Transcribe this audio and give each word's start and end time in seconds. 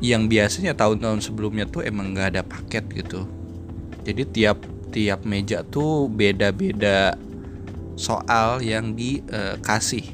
Yang 0.00 0.22
biasanya 0.32 0.72
tahun-tahun 0.76 1.24
sebelumnya 1.24 1.68
tuh 1.68 1.86
emang 1.86 2.12
nggak 2.12 2.28
ada 2.36 2.42
paket 2.44 2.84
gitu. 2.92 3.24
Jadi 4.04 4.22
tiap 4.28 4.58
tiap 4.90 5.22
meja 5.22 5.62
tuh 5.62 6.10
beda-beda 6.10 7.14
soal 7.94 8.64
yang 8.64 8.96
dikasih. 8.96 10.04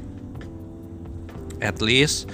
At 1.62 1.80
least 1.80 2.28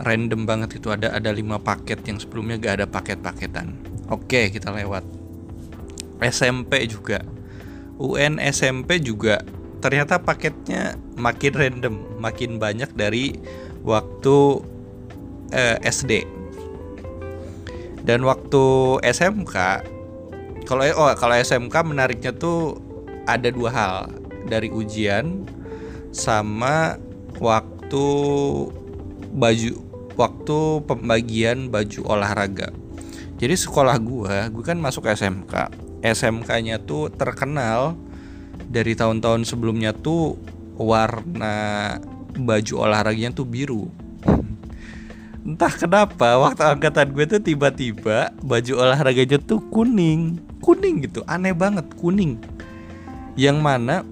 random 0.00 0.48
banget 0.48 0.80
itu 0.80 0.88
ada 0.88 1.12
ada 1.12 1.30
lima 1.30 1.60
paket 1.60 2.00
yang 2.08 2.16
sebelumnya 2.16 2.56
gak 2.56 2.82
ada 2.82 2.86
paket-paketan. 2.88 3.76
Oke 4.08 4.48
kita 4.50 4.72
lewat 4.72 5.19
SMP 6.24 6.86
juga. 6.86 7.24
UN 8.00 8.40
SMP 8.40 8.96
juga 9.00 9.44
ternyata 9.80 10.20
paketnya 10.20 10.96
makin 11.16 11.52
random 11.56 11.94
makin 12.20 12.60
banyak 12.60 12.92
dari 12.92 13.36
waktu 13.80 14.60
eh, 15.56 15.80
SD 15.80 16.28
dan 18.04 18.24
waktu 18.24 18.64
SMK 19.04 19.56
kalau 20.70 20.86
oh 20.86 21.10
kalau 21.18 21.34
SMK 21.34 21.74
menariknya 21.82 22.30
tuh 22.30 22.78
ada 23.26 23.50
dua 23.50 23.70
hal. 23.74 23.96
Dari 24.46 24.70
ujian 24.72 25.44
sama 26.14 26.94
waktu 27.42 28.06
baju 29.34 29.72
waktu 30.14 30.58
pembagian 30.86 31.74
baju 31.74 32.00
olahraga. 32.06 32.70
Jadi 33.42 33.54
sekolah 33.58 33.98
gua 33.98 34.46
gua 34.46 34.64
kan 34.64 34.78
masuk 34.78 35.10
SMK 35.10 35.54
SMK-nya 36.00 36.80
tuh 36.80 37.12
terkenal 37.12 37.96
dari 38.70 38.96
tahun-tahun 38.96 39.44
sebelumnya 39.44 39.92
tuh 39.92 40.40
warna 40.80 41.96
baju 42.32 42.74
olahraganya 42.88 43.36
tuh 43.36 43.44
biru. 43.44 43.92
Entah 45.46 45.72
kenapa 45.72 46.40
waktu 46.40 46.64
angkatan 46.64 47.12
gue 47.12 47.24
tuh 47.36 47.42
tiba-tiba 47.42 48.32
baju 48.40 48.72
olahraganya 48.80 49.36
tuh 49.40 49.60
kuning, 49.68 50.40
kuning 50.64 51.04
gitu, 51.04 51.20
aneh 51.28 51.52
banget 51.52 51.84
kuning. 51.96 52.40
Yang 53.36 53.58
mana 53.60 54.06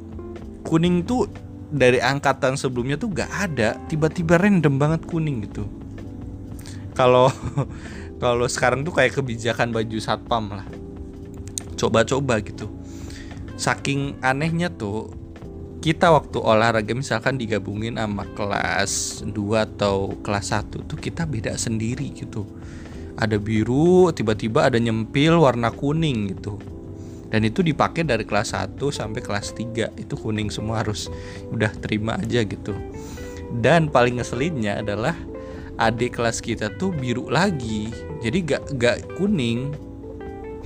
kuning 0.65 1.05
tuh 1.05 1.28
dari 1.69 2.00
angkatan 2.00 2.56
sebelumnya 2.56 2.97
tuh 2.97 3.12
gak 3.12 3.28
ada, 3.28 3.76
tiba-tiba 3.88 4.41
random 4.41 4.76
banget 4.76 5.05
kuning 5.09 5.44
gitu. 5.49 5.65
Kalau 6.93 7.32
kalau 8.22 8.47
sekarang 8.50 8.82
tuh 8.84 8.93
kayak 8.93 9.16
kebijakan 9.16 9.70
baju 9.70 9.97
satpam 10.03 10.50
lah 10.53 10.66
coba-coba 11.78 12.43
gitu. 12.43 12.66
Saking 13.55 14.19
anehnya 14.21 14.69
tuh 14.69 15.15
kita 15.78 16.11
waktu 16.11 16.43
olahraga 16.43 16.91
misalkan 16.91 17.39
digabungin 17.39 17.94
sama 17.97 18.27
kelas 18.34 19.22
2 19.22 19.33
atau 19.56 20.19
kelas 20.27 20.50
1 20.50 20.91
tuh 20.91 20.99
kita 20.99 21.22
beda 21.25 21.55
sendiri 21.55 22.11
gitu. 22.12 22.43
Ada 23.19 23.38
biru 23.38 24.11
tiba-tiba 24.11 24.67
ada 24.67 24.78
nyempil 24.78 25.38
warna 25.38 25.71
kuning 25.71 26.34
gitu. 26.34 26.59
Dan 27.28 27.44
itu 27.44 27.62
dipakai 27.62 28.03
dari 28.03 28.27
kelas 28.27 28.59
1 28.59 28.75
sampai 28.91 29.22
kelas 29.22 29.55
3 29.55 29.94
itu 29.94 30.15
kuning 30.19 30.50
semua 30.50 30.83
harus 30.83 31.06
udah 31.55 31.71
terima 31.78 32.19
aja 32.19 32.43
gitu. 32.43 32.75
Dan 33.49 33.88
paling 33.88 34.19
ngeselinnya 34.19 34.83
adalah 34.83 35.15
adik 35.78 36.19
kelas 36.19 36.43
kita 36.43 36.75
tuh 36.75 36.91
biru 36.91 37.31
lagi 37.31 37.87
jadi 38.19 38.38
gak 38.43 38.62
gak 38.83 38.99
kuning 39.15 39.71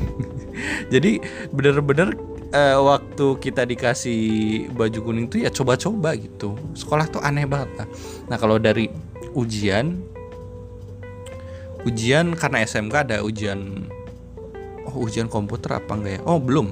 jadi 0.93 1.19
bener-bener 1.51 2.15
uh, 2.53 2.79
waktu 2.85 3.27
kita 3.41 3.65
dikasih 3.67 4.21
baju 4.73 4.99
kuning 5.03 5.27
tuh 5.27 5.43
ya 5.43 5.51
coba-coba 5.51 6.15
gitu. 6.17 6.55
Sekolah 6.77 7.09
tuh 7.09 7.21
aneh 7.25 7.49
banget 7.49 7.71
lah 7.83 7.89
nah 8.29 8.37
kalau 8.37 8.61
dari 8.61 8.89
ujian 9.33 10.01
ujian 11.83 12.39
karena 12.39 12.63
SMK 12.63 12.95
ada 12.95 13.17
ujian 13.27 13.91
oh 14.87 15.03
ujian 15.03 15.27
komputer 15.27 15.83
apa 15.83 15.93
enggak 15.99 16.13
ya? 16.19 16.21
Oh 16.29 16.39
belum. 16.39 16.71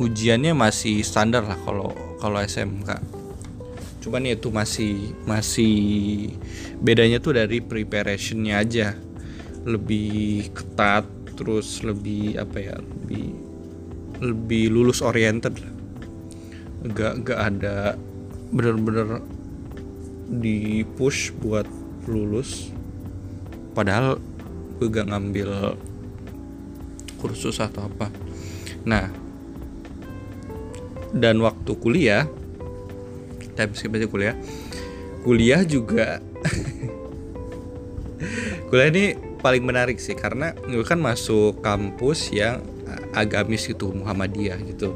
Ujiannya 0.00 0.56
masih 0.56 1.04
standar 1.06 1.46
lah 1.46 1.58
kalau 1.62 1.94
kalau 2.18 2.40
SMK 2.42 3.22
cuman 4.02 4.26
itu 4.26 4.50
masih 4.50 5.14
masih 5.30 5.74
bedanya 6.82 7.22
tuh 7.22 7.38
dari 7.38 7.62
preparationnya 7.62 8.58
aja. 8.58 8.98
Lebih 9.62 10.50
ketat 10.50 11.06
terus 11.34 11.82
lebih 11.82 12.38
apa 12.38 12.58
ya 12.60 12.76
lebih 12.78 13.34
lebih 14.22 14.70
lulus 14.70 15.02
oriented 15.02 15.58
lah. 15.58 15.74
Gak 16.92 17.26
gak 17.26 17.38
ada 17.38 17.76
bener-bener 18.54 19.22
di 20.30 20.86
push 20.98 21.34
buat 21.42 21.66
lulus. 22.06 22.70
Padahal 23.74 24.18
gue 24.78 24.88
gak 24.90 25.10
ngambil 25.10 25.74
kursus 27.18 27.58
atau 27.58 27.86
apa. 27.86 28.10
Nah 28.86 29.10
dan 31.12 31.44
waktu 31.44 31.76
kuliah 31.76 32.24
tapi 33.52 33.76
skip 33.76 33.94
aja 33.94 34.08
kuliah. 34.08 34.36
Kuliah 35.22 35.62
juga 35.62 36.18
kuliah 38.72 38.88
ini 38.90 39.31
paling 39.42 39.66
menarik 39.66 39.98
sih 39.98 40.14
karena 40.14 40.54
gue 40.54 40.86
kan 40.86 41.02
masuk 41.02 41.58
kampus 41.66 42.30
yang 42.30 42.62
agamis 43.12 43.66
itu 43.66 43.90
Muhammadiyah 43.90 44.62
gitu. 44.70 44.94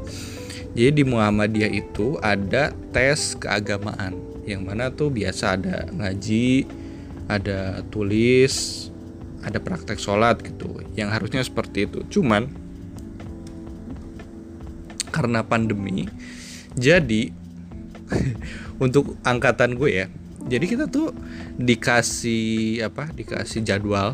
Jadi 0.71 0.91
di 0.93 1.03
Muhammadiyah 1.03 1.71
itu 1.73 2.15
ada 2.23 2.71
tes 2.95 3.35
keagamaan 3.35 4.15
yang 4.47 4.63
mana 4.63 4.87
tuh 4.87 5.11
biasa 5.11 5.59
ada 5.59 5.83
ngaji, 5.91 6.63
ada 7.27 7.83
tulis, 7.91 8.87
ada 9.43 9.59
praktek 9.59 9.99
sholat 9.99 10.39
gitu. 10.39 10.79
Yang 10.95 11.09
harusnya 11.11 11.41
seperti 11.43 11.89
itu. 11.89 11.99
Cuman 12.07 12.47
karena 15.11 15.41
pandemi, 15.41 16.05
jadi 16.77 17.33
untuk 18.83 19.17
angkatan 19.25 19.73
gue 19.75 19.89
ya, 19.89 20.07
jadi 20.45 20.65
kita 20.69 20.85
tuh 20.87 21.09
dikasih 21.57 22.85
apa? 22.85 23.09
Dikasih 23.11 23.65
jadwal 23.65 24.13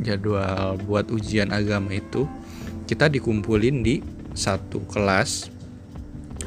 jadwal 0.00 0.80
buat 0.88 1.12
ujian 1.12 1.52
agama 1.52 1.92
itu 1.92 2.24
kita 2.88 3.12
dikumpulin 3.12 3.84
di 3.84 4.00
satu 4.32 4.80
kelas. 4.88 5.52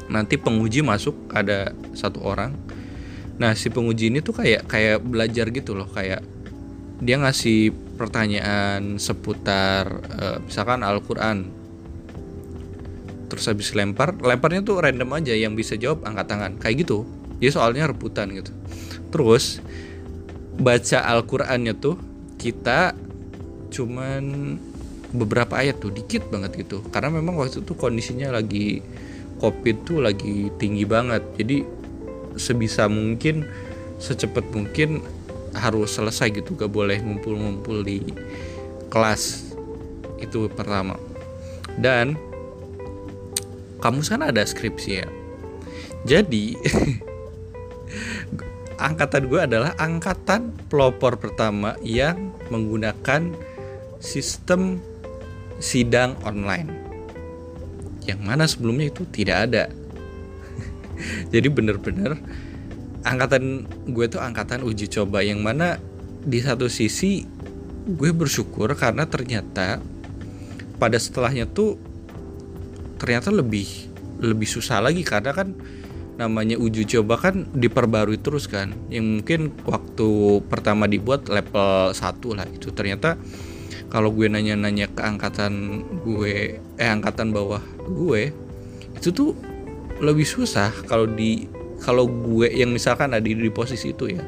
Nanti 0.06 0.38
penguji 0.38 0.82
masuk 0.82 1.14
ada 1.34 1.74
satu 1.94 2.22
orang. 2.22 2.54
Nah 3.38 3.54
si 3.54 3.70
penguji 3.70 4.10
ini 4.10 4.22
tuh 4.22 4.38
kayak 4.38 4.66
kayak 4.66 5.02
belajar 5.02 5.50
gitu 5.50 5.76
loh 5.76 5.86
kayak 5.90 6.24
dia 7.02 7.20
ngasih 7.20 7.74
pertanyaan 8.00 8.96
seputar 8.96 10.00
uh, 10.16 10.38
misalkan 10.42 10.80
Al-Quran. 10.82 11.52
Terus 13.26 13.44
habis 13.50 13.74
lempar 13.74 14.14
lemparnya 14.16 14.62
tuh 14.62 14.78
random 14.78 15.10
aja 15.18 15.34
yang 15.34 15.58
bisa 15.58 15.74
jawab 15.74 16.06
angkat 16.06 16.26
tangan. 16.30 16.52
Kayak 16.62 16.86
gitu. 16.86 17.04
Jadi 17.42 17.52
soalnya 17.52 17.90
rebutan 17.90 18.32
gitu. 18.32 18.54
Terus 19.12 19.60
baca 20.56 21.04
Al-Qurannya 21.04 21.76
tuh 21.76 22.00
kita 22.40 22.96
cuman 23.76 24.56
beberapa 25.12 25.60
ayat 25.60 25.78
tuh 25.78 25.92
dikit 25.92 26.26
banget 26.32 26.66
gitu. 26.66 26.80
Karena 26.88 27.12
memang 27.12 27.36
waktu 27.36 27.60
itu 27.60 27.76
kondisinya 27.76 28.32
lagi 28.32 28.80
covid 29.38 29.76
tuh 29.84 30.00
lagi 30.00 30.48
tinggi 30.56 30.88
banget. 30.88 31.22
Jadi 31.36 31.62
sebisa 32.40 32.88
mungkin 32.88 33.44
secepat 34.00 34.48
mungkin 34.56 35.04
harus 35.52 35.94
selesai 35.94 36.32
gitu. 36.32 36.56
Gak 36.56 36.72
boleh 36.72 37.04
ngumpul-ngumpul 37.04 37.84
di 37.84 38.00
kelas 38.88 39.52
itu 40.20 40.48
pertama. 40.48 40.96
Dan 41.76 42.16
kamu 43.84 44.00
kan 44.08 44.24
ada 44.24 44.40
skripsi 44.40 44.90
ya? 45.04 45.06
Jadi 46.06 46.56
angkatan 48.86 49.28
gue 49.28 49.40
adalah 49.40 49.72
angkatan 49.80 50.52
pelopor 50.68 51.16
pertama 51.16 51.76
yang 51.80 52.32
menggunakan 52.52 53.32
sistem 54.00 54.80
sidang 55.58 56.16
online. 56.24 56.68
Yang 58.06 58.20
mana 58.22 58.44
sebelumnya 58.46 58.92
itu 58.92 59.02
tidak 59.08 59.50
ada. 59.50 59.64
Jadi 61.32 61.48
bener-bener 61.50 62.20
angkatan 63.06 63.66
gue 63.90 64.06
tuh 64.06 64.22
angkatan 64.22 64.62
uji 64.62 64.86
coba. 64.90 65.22
Yang 65.24 65.40
mana 65.42 65.68
di 66.26 66.38
satu 66.42 66.70
sisi 66.70 67.26
gue 67.86 68.10
bersyukur 68.10 68.74
karena 68.74 69.06
ternyata 69.06 69.78
pada 70.76 70.98
setelahnya 70.98 71.46
tuh 71.46 71.78
ternyata 72.98 73.30
lebih 73.34 73.66
lebih 74.22 74.46
susah 74.46 74.78
lagi. 74.78 75.02
Karena 75.02 75.34
kan 75.34 75.50
namanya 76.16 76.56
uji 76.56 76.88
coba 76.88 77.18
kan 77.18 77.50
diperbarui 77.50 78.22
terus 78.22 78.46
kan. 78.46 78.70
Yang 78.86 79.06
mungkin 79.20 79.40
waktu 79.66 80.08
pertama 80.46 80.86
dibuat 80.86 81.26
level 81.26 81.90
1 81.90 82.38
lah 82.38 82.46
itu. 82.54 82.70
Ternyata 82.70 83.18
kalau 83.88 84.10
gue 84.10 84.26
nanya-nanya 84.26 84.90
ke 84.90 85.02
angkatan 85.02 85.84
gue 86.02 86.58
eh 86.58 86.88
angkatan 86.90 87.30
bawah 87.30 87.62
gue 87.86 88.34
itu 88.96 89.08
tuh 89.12 89.36
lebih 90.00 90.28
susah 90.28 90.72
kalau 90.84 91.08
di 91.08 91.48
kalau 91.80 92.08
gue 92.08 92.48
yang 92.52 92.72
misalkan 92.72 93.12
ada 93.12 93.22
di, 93.22 93.36
posisi 93.52 93.92
itu 93.92 94.16
ya. 94.16 94.24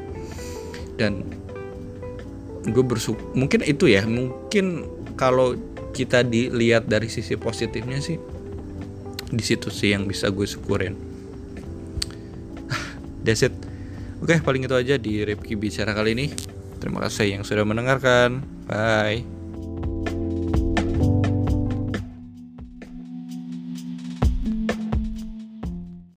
Dan 0.99 1.25
gue 2.69 2.83
bersyukur 2.83 3.23
mungkin 3.33 3.65
itu 3.65 3.89
ya 3.89 4.05
mungkin 4.05 4.85
kalau 5.15 5.55
kita 5.95 6.21
dilihat 6.21 6.85
dari 6.85 7.09
sisi 7.09 7.33
positifnya 7.39 7.97
sih 8.03 8.19
di 9.31 9.41
situ 9.41 9.73
sih 9.73 9.95
yang 9.95 10.05
bisa 10.05 10.29
gue 10.29 10.45
syukurin. 10.45 10.93
That's 13.25 13.45
it. 13.45 13.55
Oke 14.19 14.37
paling 14.43 14.67
itu 14.67 14.75
aja 14.75 14.95
di 14.99 15.23
Ripki 15.23 15.55
bicara 15.55 15.95
kali 15.95 16.13
ini. 16.13 16.27
Terima 16.79 17.03
kasih 17.03 17.39
yang 17.39 17.43
sudah 17.43 17.63
mendengarkan. 17.63 18.43
Bye 18.69 19.38